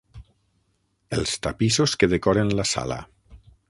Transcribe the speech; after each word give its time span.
Els 1.19 1.35
tapissos 1.49 1.97
que 2.01 2.13
decoren 2.17 2.53
la 2.63 2.69
sala. 2.75 3.03